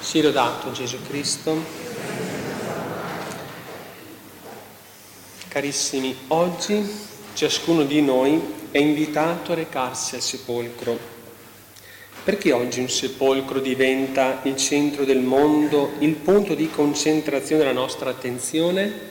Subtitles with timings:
[0.00, 1.62] Sia lodato Gesù Cristo.
[5.46, 6.82] Carissimi, oggi
[7.34, 8.40] ciascuno di noi
[8.70, 10.98] è invitato a recarsi al sepolcro.
[12.24, 18.08] Perché oggi un sepolcro diventa il centro del mondo, il punto di concentrazione della nostra
[18.08, 19.08] attenzione?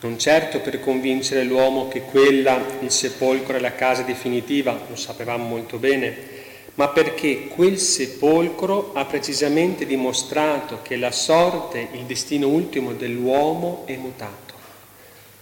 [0.00, 5.46] Non certo per convincere l'uomo che quella, il sepolcro, è la casa definitiva, lo sapevamo
[5.46, 6.39] molto bene,
[6.74, 13.96] ma perché quel sepolcro ha precisamente dimostrato che la sorte, il destino ultimo dell'uomo è
[13.96, 14.54] mutato.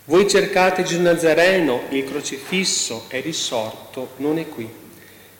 [0.06, 4.86] Voi cercate Gesù Nazareno, il crocifisso è risorto, non è qui.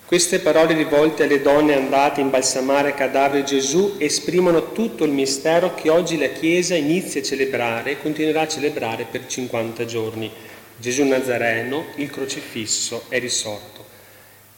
[0.05, 5.91] Queste parole rivolte alle donne andate a imbalsamare cadavere Gesù esprimono tutto il mistero che
[5.91, 10.30] oggi la Chiesa inizia a celebrare e continuerà a celebrare per 50 giorni.
[10.79, 13.88] Gesù Nazareno, il crocifisso è risorto.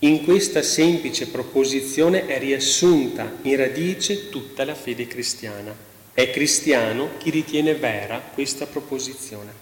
[0.03, 5.77] In questa semplice proposizione è riassunta in radice tutta la fede cristiana.
[6.15, 9.53] È cristiano chi ritiene vera questa proposizione.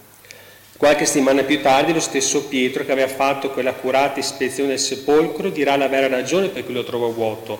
[0.77, 5.75] Qualche settimana più tardi lo stesso Pietro che aveva fatto quell'accurata ispezione del sepolcro dirà
[5.77, 7.59] la vera ragione per cui lo trovò vuoto.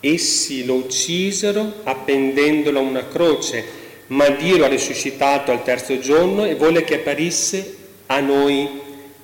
[0.00, 3.62] Essi lo uccisero appendendolo a una croce,
[4.06, 8.80] ma Dio lo ha risuscitato al terzo giorno e volle che apparisse a noi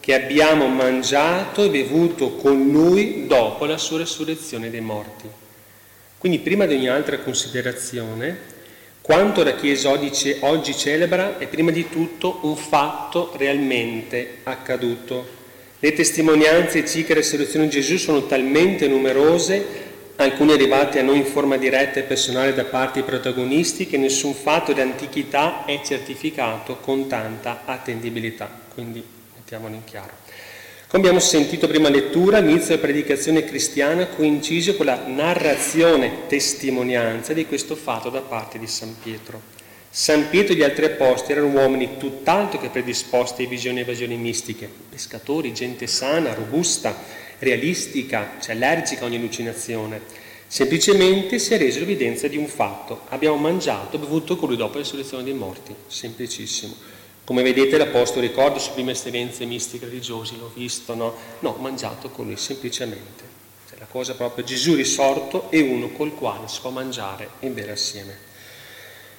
[0.09, 5.29] che abbiamo mangiato e bevuto con lui dopo la sua resurrezione dei morti.
[6.17, 8.39] Quindi prima di ogni altra considerazione,
[9.03, 15.29] quanto la Chiesa oggi celebra è prima di tutto un fatto realmente accaduto.
[15.79, 19.63] Le testimonianze circa la resurrezione di Gesù sono talmente numerose,
[20.17, 24.33] alcune arrivate a noi in forma diretta e personale da parte dei protagonisti, che nessun
[24.33, 28.49] fatto di antichità è certificato con tanta attendibilità.
[28.73, 29.17] Quindi
[29.49, 30.13] mettiamolo in chiaro.
[30.89, 37.47] Come abbiamo sentito prima lettura, l'inizio della predicazione cristiana coincise con la narrazione, testimonianza di
[37.47, 39.57] questo fatto da parte di San Pietro.
[39.91, 44.17] San Pietro e gli altri apostoli erano uomini tutt'altro che predisposti a visioni e evasioni
[44.17, 46.95] mistiche, pescatori, gente sana, robusta,
[47.39, 50.01] realistica, cioè allergica a ogni allucinazione.
[50.47, 53.03] Semplicemente si è reso l'evidenza di un fatto.
[53.09, 55.75] Abbiamo mangiato e bevuto con lui dopo la risurrezione dei morti.
[55.87, 56.98] Semplicissimo.
[57.29, 61.15] Come vedete l'Apostolo ricorda su prime esperienze mistiche religiose, l'ho visto, no?
[61.41, 63.23] No, mangiato con lui semplicemente.
[63.69, 67.73] Cioè, la cosa proprio Gesù risorto è uno col quale si può mangiare e bere
[67.73, 68.17] assieme.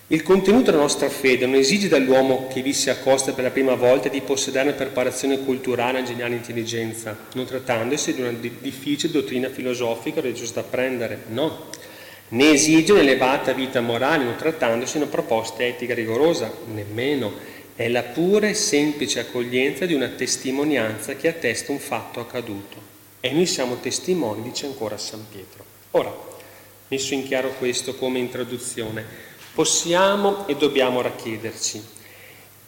[0.08, 3.76] Il contenuto della nostra fede non esige dall'uomo che vi si accosta per la prima
[3.76, 9.50] volta di possedere una preparazione culturale e geniale intelligenza, non trattandosi di una difficile dottrina
[9.50, 11.68] filosofica religiosa da apprendere, no.
[12.32, 18.04] Ne esige un'elevata vita morale, non trattandosi di una proposta etica rigorosa, nemmeno è la
[18.04, 22.76] pura e semplice accoglienza di una testimonianza che attesta un fatto accaduto.
[23.22, 25.64] E noi siamo testimoni, dice ancora San Pietro.
[25.92, 26.14] Ora,
[26.90, 29.06] messo in chiaro questo come introduzione,
[29.54, 31.82] possiamo e dobbiamo racchiederci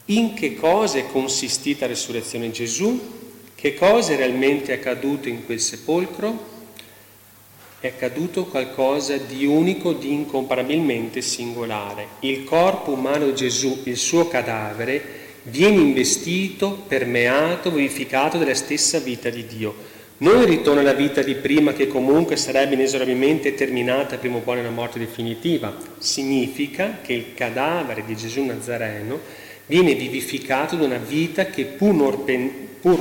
[0.05, 2.97] in che cosa è consistita la resurrezione di Gesù,
[3.53, 6.50] che cosa è realmente accaduto in quel sepolcro,
[7.81, 12.05] è accaduto qualcosa di unico, di incomparabilmente singolare.
[12.19, 15.01] Il corpo umano di Gesù, il suo cadavere,
[15.45, 19.73] viene investito, permeato, vivificato della stessa vita di Dio.
[20.17, 24.69] Non ritorna alla vita di prima che comunque sarebbe inesorabilmente terminata prima o poi nella
[24.69, 25.75] morte definitiva.
[25.97, 29.19] Significa che il cadavere di Gesù Nazareno
[29.65, 32.05] viene vivificato da una vita che pur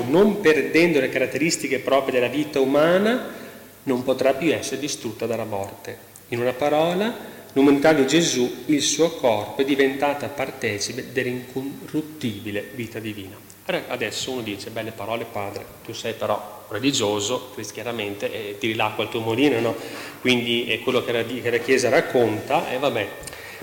[0.09, 3.40] non perdendo le caratteristiche proprie della vita umana,
[3.85, 6.09] non potrà più essere distrutta dalla morte.
[6.29, 7.15] In una parola,
[7.53, 13.49] l'umanità di Gesù, il suo corpo, è diventata partecipe dell'incorruttibile vita divina.
[13.89, 19.11] Adesso uno dice, belle parole padre, tu sei però religioso, chiaramente eh, tiri l'acqua al
[19.11, 19.77] tuo mulino, no?
[20.21, 23.09] quindi è quello che la, che la Chiesa racconta, e vabbè.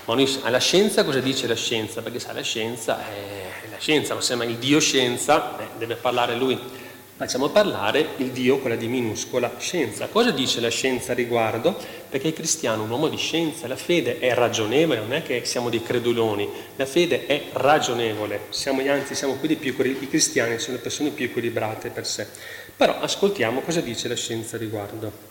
[0.06, 2.02] Ma noi, alla scienza cosa dice la scienza?
[2.02, 6.36] Perché sa, la scienza è la scienza, ma sembra il Dio scienza, eh, deve parlare
[6.36, 6.58] lui
[7.18, 10.06] Facciamo parlare il Dio con la D minuscola scienza.
[10.06, 11.76] Cosa dice la scienza a riguardo?
[12.08, 15.44] Perché il cristiano è un uomo di scienza, la fede è ragionevole, non è che
[15.44, 20.76] siamo dei creduloni, la fede è ragionevole, siamo, anzi siamo quelli più, i cristiani sono
[20.76, 22.28] le persone più equilibrate per sé.
[22.76, 25.27] Però ascoltiamo cosa dice la scienza a riguardo.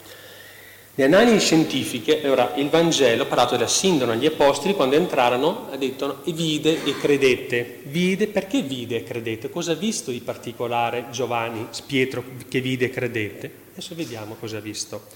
[0.98, 5.76] Le analisi scientifiche, allora il Vangelo ha parlato della sindrome agli apostoli quando entrarono, ha
[5.76, 7.81] detto vide e credette.
[7.82, 9.50] Vide, perché vide e credette?
[9.50, 13.50] Cosa ha visto di particolare Giovanni, Pietro che vide e credette?
[13.72, 15.08] Adesso vediamo cosa ha visto.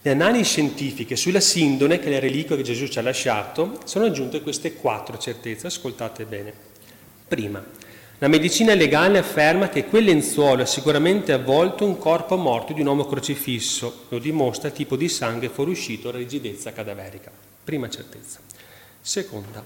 [0.00, 4.04] Le analisi scientifiche sulla sindone, che è la reliquia che Gesù ci ha lasciato, sono
[4.04, 6.52] aggiunte queste quattro certezze, ascoltate bene.
[7.26, 7.60] Prima,
[8.20, 12.88] la medicina legale afferma che quel lenzuolo ha sicuramente avvolto un corpo morto di un
[12.88, 17.30] uomo crocifisso, lo dimostra il tipo di sangue fuoriuscito la rigidezza cadaverica.
[17.64, 18.40] Prima certezza.
[19.00, 19.64] Seconda,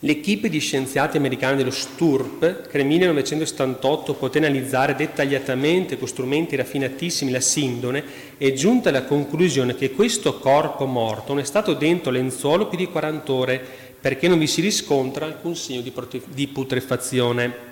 [0.00, 7.30] l'equipe di scienziati americani dello STURP, che nel 1978 poté analizzare dettagliatamente con strumenti raffinatissimi
[7.30, 8.04] la sindone,
[8.36, 12.88] è giunta alla conclusione che questo corpo morto non è stato dentro lenzuolo più di
[12.88, 13.64] 40 ore
[13.98, 17.68] perché non vi si riscontra alcun segno di putrefazione.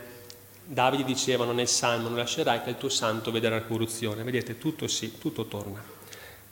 [0.71, 4.23] Davide diceva nel Salmo, non lascerai che il tuo santo veda la corruzione.
[4.23, 5.83] Vedete, tutto sì, tutto torna.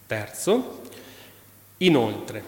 [0.06, 0.80] Terzo,
[1.78, 2.42] inoltre,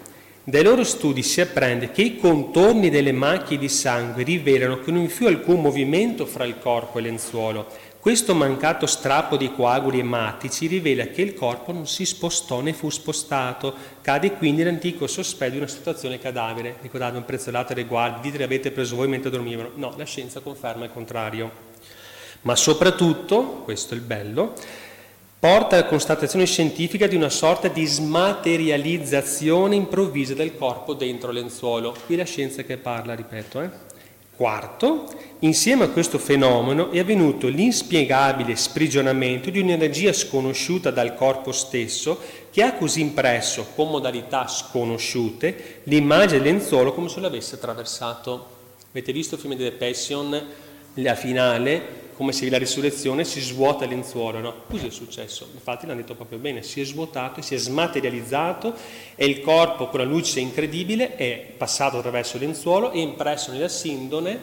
[0.44, 5.02] dai loro studi si apprende che i contorni delle macchie di sangue rivelano che non
[5.02, 7.66] vi fu alcun movimento fra il corpo e il lenzuolo.
[8.08, 12.88] Questo mancato strappo di coaguli ematici rivela che il corpo non si spostò né fu
[12.88, 13.74] spostato.
[14.00, 16.76] Cade quindi l'antico sospetto di una situazione cadavere.
[16.80, 19.72] Ricordate un prezzolato ai riguardi, dite che avete preso voi mentre dormivano.
[19.74, 21.50] No, la scienza conferma il contrario.
[22.40, 24.54] Ma soprattutto, questo è il bello,
[25.38, 31.94] porta alla constatazione scientifica di una sorta di smaterializzazione improvvisa del corpo dentro lenzuolo.
[32.06, 33.60] Qui la scienza che parla, ripeto.
[33.60, 33.97] Eh?
[34.38, 35.08] Quarto,
[35.40, 42.20] insieme a questo fenomeno è avvenuto l'inspiegabile sprigionamento di un'energia sconosciuta dal corpo stesso
[42.52, 48.46] che ha così impresso, con modalità sconosciute, l'immagine del lenzuolo come se l'avesse attraversato.
[48.90, 50.46] Avete visto il film di The Passion,
[50.94, 54.54] la finale, come se la risurrezione si svuota il lenzuolo, no?
[54.68, 58.74] Così è successo, infatti l'hanno detto proprio bene, si è svuotato, si è smaterializzato
[59.14, 63.68] e il corpo con la luce incredibile è passato attraverso il lenzuolo e impresso nella
[63.68, 64.36] sindone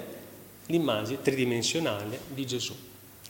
[0.67, 2.73] l'immagine tridimensionale di Gesù.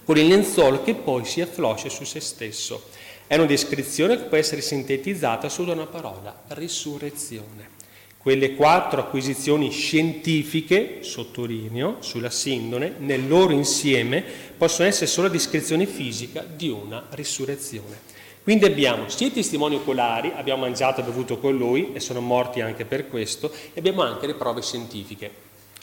[0.05, 2.89] con il lenzuolo che poi si affloscia su se stesso.
[3.27, 7.73] È una descrizione che può essere sintetizzata solo da una parola, risurrezione.
[8.19, 14.25] Quelle quattro acquisizioni scientifiche, sottolineo, sulla sindone, nel loro insieme
[14.56, 18.12] possono essere solo la descrizione fisica di una risurrezione.
[18.43, 22.61] Quindi abbiamo sia i testimoni oculari, abbiamo mangiato e bevuto con lui e sono morti
[22.61, 25.31] anche per questo, e abbiamo anche le prove scientifiche.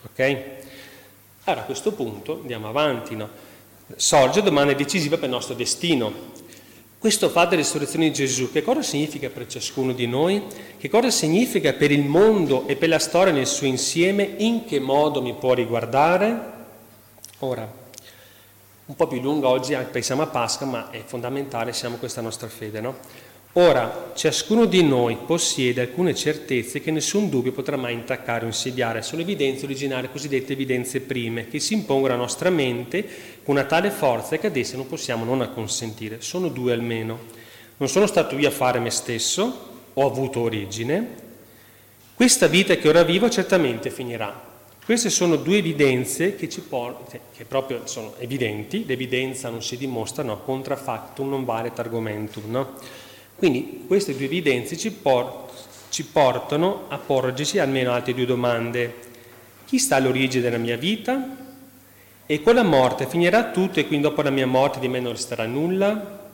[0.03, 0.19] Ok?
[1.45, 3.49] Allora a questo punto andiamo avanti, no?
[3.97, 6.39] Sorge domanda decisiva per il nostro destino.
[6.97, 10.43] Questo fatto della risurrezione di Gesù, che cosa significa per ciascuno di noi?
[10.77, 14.35] Che cosa significa per il mondo e per la storia nel suo insieme?
[14.37, 16.39] In che modo mi può riguardare?
[17.39, 17.67] Ora,
[18.85, 22.81] un po' più lunga oggi, pensiamo a Pasqua, ma è fondamentale, siamo questa nostra fede,
[22.81, 22.97] no?
[23.55, 29.01] Ora, ciascuno di noi possiede alcune certezze che nessun dubbio potrà mai intaccare o insediare.
[29.01, 33.05] Sono evidenze originarie, cosiddette evidenze prime, che si impongono alla nostra mente
[33.43, 36.21] con una tale forza che ad esse non possiamo non acconsentire.
[36.21, 37.19] Sono due almeno.
[37.75, 41.07] Non sono stato io a fare me stesso, ho avuto origine.
[42.13, 44.49] Questa vita che ora vivo certamente finirà.
[44.85, 47.05] Queste sono due evidenze che, ci por-
[47.35, 52.73] che proprio sono evidenti, l'evidenza non si dimostra, no, contrafactum non vale argumentum, no?
[53.41, 55.49] Quindi queste due evidenze ci, por-
[55.89, 58.93] ci portano a porgerci almeno altre due domande.
[59.65, 61.37] Chi sta all'origine della mia vita?
[62.27, 65.13] E con la morte finirà tutto e quindi dopo la mia morte di me non
[65.13, 66.29] resterà nulla?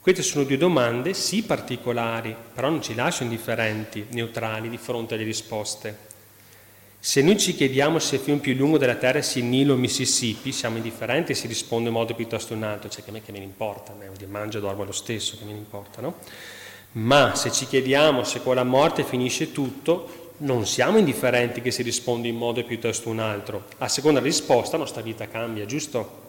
[0.00, 5.24] Queste sono due domande, sì particolari, però non ci lasciano indifferenti, neutrali di fronte alle
[5.24, 6.07] risposte.
[7.00, 9.76] Se noi ci chiediamo se il fiume più lungo della terra sia il Nilo o
[9.76, 13.22] Mississippi, siamo indifferenti e si risponde in modo piuttosto un altro, cioè che a me
[13.22, 16.16] che me ne importa, a mangio e dormo lo stesso, che me ne importa, no?
[16.92, 21.82] Ma se ci chiediamo se con la morte finisce tutto, non siamo indifferenti che si
[21.82, 23.66] risponde in modo piuttosto un altro.
[23.78, 26.26] A seconda risposta la nostra vita cambia, giusto?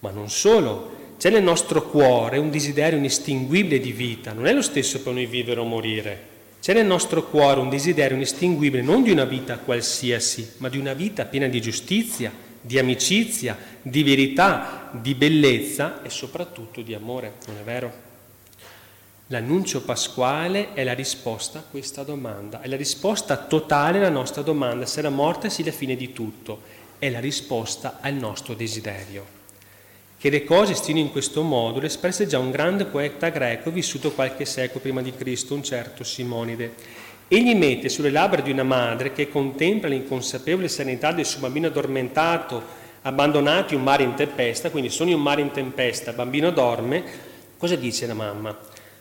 [0.00, 4.62] Ma non solo, c'è nel nostro cuore un desiderio inestinguibile di vita, non è lo
[4.62, 6.29] stesso per noi vivere o morire.
[6.60, 10.92] C'è nel nostro cuore un desiderio inestinguibile non di una vita qualsiasi, ma di una
[10.92, 17.56] vita piena di giustizia, di amicizia, di verità, di bellezza e soprattutto di amore, non
[17.56, 18.08] è vero?
[19.28, 24.84] L'annuncio pasquale è la risposta a questa domanda, è la risposta totale alla nostra domanda
[24.84, 26.60] se la morte sia la fine di tutto,
[26.98, 29.39] è la risposta al nostro desiderio.
[30.20, 34.44] Che le cose stiano in questo modo l'espresse già un grande poeta greco vissuto qualche
[34.44, 36.74] secolo prima di Cristo, un certo Simonide.
[37.26, 42.62] Egli mette sulle labbra di una madre che contempla l'inconsapevole serenità del suo bambino addormentato,
[43.00, 47.02] abbandonato in un mare in tempesta, quindi sono in un mare in tempesta, bambino dorme,
[47.56, 48.54] cosa dice la mamma?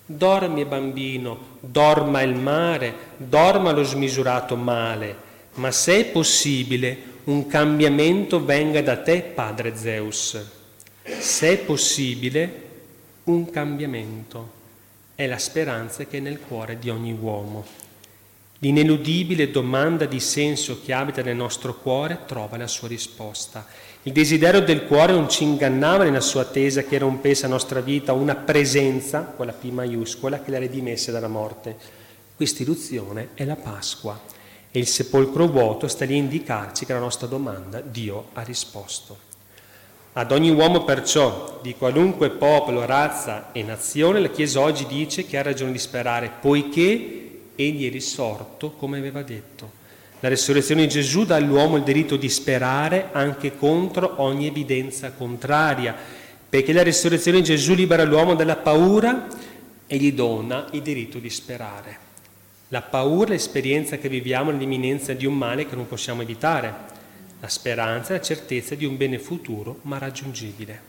[0.06, 5.18] Dormi bambino, dorma il mare, dorma lo smisurato male,
[5.56, 10.58] ma se è possibile un cambiamento venga da te, padre Zeus.
[11.18, 12.68] Se è possibile
[13.26, 14.58] un cambiamento
[15.16, 17.66] è la speranza che è nel cuore di ogni uomo.
[18.60, 23.66] L'ineludibile domanda di senso che abita nel nostro cuore trova la sua risposta.
[24.04, 28.14] Il desiderio del cuore non ci ingannava nella sua attesa che rompesse la nostra vita
[28.14, 31.78] una presenza, quella P maiuscola, che la redimesse dalla morte.
[32.36, 34.20] Questa iruzione è la Pasqua
[34.72, 39.29] e il sepolcro vuoto sta lì a indicarci che la nostra domanda Dio ha risposto.
[40.14, 45.38] Ad ogni uomo perciò, di qualunque popolo, razza e nazione, la Chiesa oggi dice che
[45.38, 49.78] ha ragione di sperare, poiché egli è risorto come aveva detto.
[50.22, 55.96] La resurrezione di Gesù dà all'uomo il diritto di sperare anche contro ogni evidenza contraria,
[56.50, 59.28] perché la resurrezione di Gesù libera l'uomo dalla paura
[59.86, 61.98] e gli dona il diritto di sperare.
[62.70, 66.98] La paura è l'esperienza che viviamo nell'imminenza di un male che non possiamo evitare.
[67.40, 70.88] La speranza è la certezza di un bene futuro ma raggiungibile.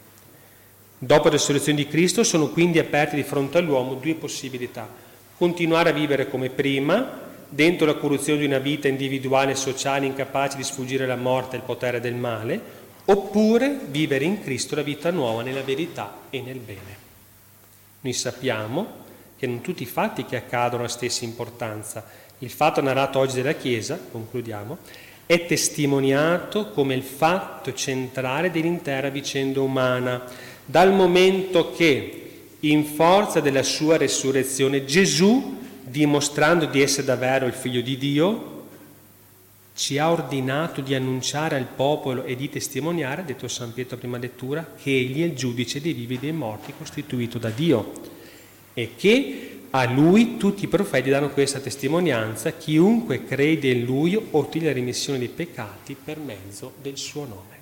[0.99, 5.09] Dopo la resurrezione di Cristo sono quindi aperte di fronte all'uomo due possibilità
[5.40, 10.59] continuare a vivere come prima, dentro la corruzione di una vita individuale e sociale incapace
[10.59, 12.61] di sfuggire alla morte e al potere del male,
[13.07, 17.09] oppure vivere in Cristo la vita nuova nella verità e nel bene.
[18.00, 18.87] Noi sappiamo
[19.38, 22.04] che non tutti i fatti che accadono hanno la stessa importanza.
[22.40, 24.76] Il fatto narrato oggi della Chiesa, concludiamo,
[25.30, 30.25] è testimoniato come il fatto centrale dell'intera vicenda umana,
[30.64, 37.80] dal momento che in forza della sua resurrezione, Gesù, dimostrando di essere davvero il figlio
[37.80, 38.64] di Dio,
[39.72, 44.75] ci ha ordinato di annunciare al popolo e di testimoniare, detto San Pietro prima lettura,
[44.82, 47.92] che egli è il giudice dei vivi e dei morti costituito da Dio
[48.75, 54.67] e che a lui tutti i profeti danno questa testimonianza, chiunque crede in lui ottiene
[54.67, 57.59] la remissione dei peccati per mezzo del suo nome.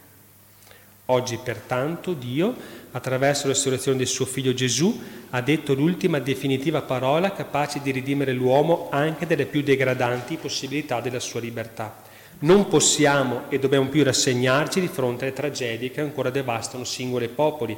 [1.11, 2.55] Oggi pertanto Dio,
[2.91, 4.99] attraverso la resurrezione del suo figlio Gesù,
[5.31, 11.21] ha detto l'ultima definitiva parola capace di ridimere l'uomo anche dalle più degradanti possibilità della
[11.21, 12.03] sua libertà.
[12.41, 17.77] Non possiamo e dobbiamo più rassegnarci di fronte alle tragedie che ancora devastano singoli popoli,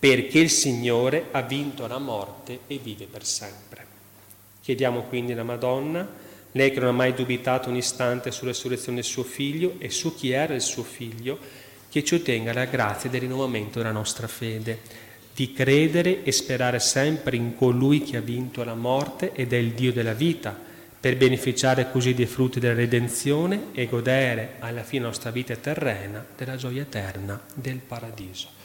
[0.00, 3.84] perché il Signore ha vinto la morte e vive per sempre.
[4.62, 6.08] Chiediamo quindi alla Madonna,
[6.52, 10.14] lei che non ha mai dubitato un istante sulla resurrezione del suo figlio e su
[10.16, 11.38] chi era il suo figlio,
[11.90, 14.80] che ci ottenga la grazia del rinnovamento della nostra fede,
[15.34, 19.72] di credere e sperare sempre in colui che ha vinto la morte ed è il
[19.72, 20.58] Dio della vita,
[20.98, 26.24] per beneficiare così dei frutti della redenzione e godere alla fine della nostra vita terrena
[26.36, 28.59] della gioia eterna del paradiso.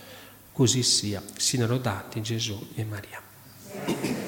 [0.56, 4.25] Così sia, siano lodati Gesù e Maria.